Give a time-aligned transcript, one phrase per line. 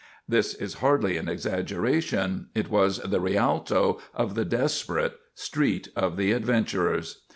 [0.27, 6.31] This is hardly an exaggeration, it was the Rialto of the desperate, Street of the
[6.31, 7.21] Adventurers.